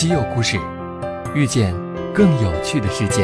[0.00, 0.58] 稀有故事，
[1.34, 1.74] 遇见
[2.14, 3.22] 更有趣的世界。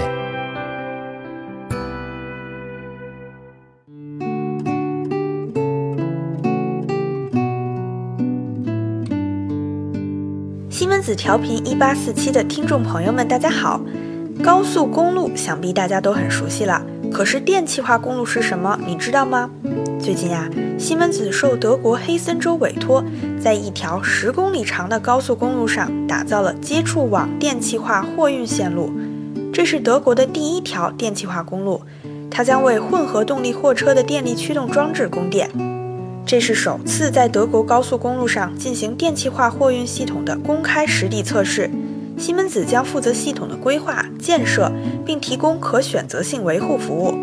[10.68, 13.80] 西门子调频一八四七的听众朋友们，大家好。
[14.44, 16.84] 高速公路想必大家都很熟悉了，
[17.16, 18.78] 可是电气化公路是什么？
[18.86, 19.48] 你知道吗？
[19.98, 23.02] 最近呀，西门子受德国黑森州委托，
[23.40, 28.92] 在一条十公里长的高速公路上打造了接触网电气化货运线路。
[29.50, 31.80] 这是德国的第一条电气化公路，
[32.30, 35.48] 它将为混合动力货车的电力驱动装置供电。
[36.26, 41.70] 这是首次在德国高速公路上进行电气化货运系统的公开实地测试。
[42.18, 44.70] 西门子将负责系统的规划建设，
[45.04, 47.14] 并提供可选择性维护服务。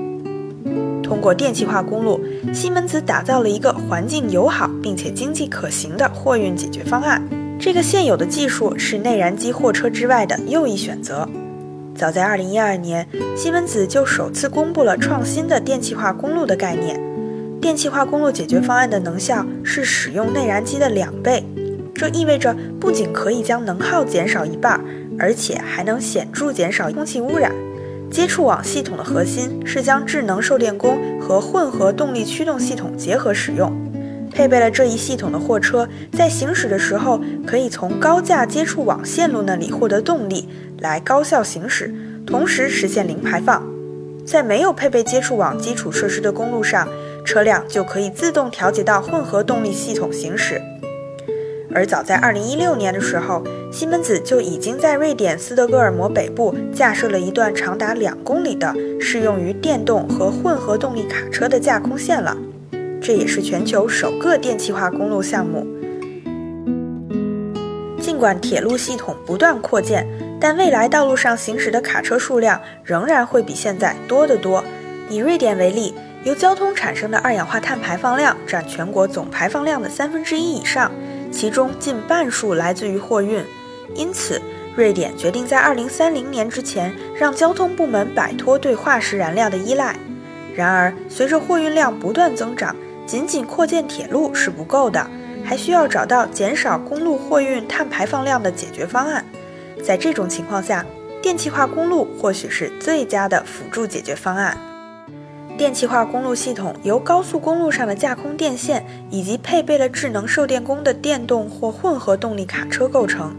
[1.02, 2.20] 通过电气化公路，
[2.54, 7.22] 西门子打造了一个环境友好并且经济可行的货运解决方案。
[7.60, 11.28] 这个现有的技术是内燃机货车之外的又一选择。
[11.96, 17.00] 早在2012年，西门子就首次公布了创新的电气化公路的概念。
[17.62, 21.44] 电气化公路解决方案的能效是使用内燃机的两倍。
[21.94, 24.84] 这意味着不仅可以将能耗减少一半，
[25.20, 27.52] 而且还能显著减少空气污染。
[28.12, 33.72] 接触网系统的核心是将智能售电工和混合动力驱动系统结合使用。
[34.32, 40.50] 配备了这一系统的货车，在行驶的时候可以从高架接触网线路那里获得动力，
[40.80, 41.94] 来高效行驶，
[42.26, 43.64] 同时实现零排放。
[44.26, 46.88] 在没有配备接触网基础设施的公路上，
[47.24, 50.60] 车辆就可以自动调节到混合动力系统行驶。
[51.74, 62.38] 而早在2016年的时候，西门子就已经在瑞典斯德哥尔摩北部架设了一段长达两公里的适用于电动和混合动力卡车的架空线了。
[63.02, 65.68] 这也是全球首个电气化公路项目。
[68.00, 70.08] 尽管铁路系统不断扩建，
[70.40, 74.64] 但未来道路上行驶的卡车数量仍然会比现在多得多。
[75.10, 80.92] 以瑞典为例，由交通产生的二氧化碳排放量占全国总排放量的三分之一以上。
[81.34, 83.44] 其中近半数来自于货运，
[83.96, 84.40] 因此
[84.76, 89.96] 瑞典决定在2030年之前让交通部门摆脱对化石燃料的依赖。
[90.56, 92.76] 然而，随着货运量不断增长，
[93.08, 95.06] 仅仅扩建铁路是不够的，
[95.44, 99.26] 还需要找到减少公路货运碳排放量的解决方案。
[99.84, 100.86] 在这种情况下，
[101.22, 104.56] 电气化公路或许是最佳的辅助解决方案。
[105.56, 113.36] 电气化公路系统由高速公路上的架空电线以及配备了智能售电工的电动或混合动力卡车构成。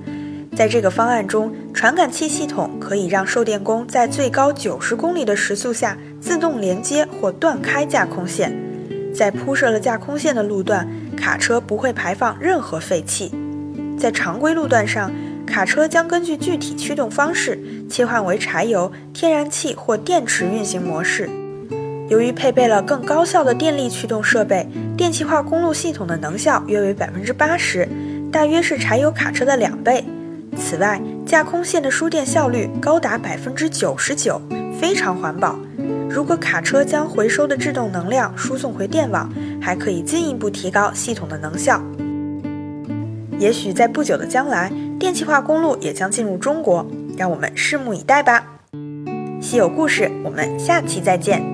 [0.57, 8.57] 在这个方案中，传感器系统可以让售电工在最高九十公里的时速下自动连接或断开架空线。
[9.13, 13.33] 在铺设了架空线的路段，卡车不会排放任何废气。
[13.99, 15.11] 在常规路段上，
[15.45, 17.61] 卡车将根据具体驱动方式
[17.91, 21.29] 切换为柴油、天然气或电池运行模式。
[22.15, 27.89] 由于配备了更高效的电力驱动设备，电气化公路系统的能效约为百分之八十，
[28.31, 30.05] 大约是柴油卡车的两倍。
[30.57, 34.41] 此外，架空线的输电效率高达百分之九十九，
[34.81, 35.59] 非常环保。
[36.09, 39.29] 如果卡车将回收的制动能量输送回电网，
[39.61, 41.83] 还可以进一步提高系统的能效。
[43.41, 46.87] 也许在不久的将来，电气化公路也将进入中国，
[47.19, 48.47] 让我们拭目以待吧。
[49.41, 51.54] 稀有故事，我们下期再见。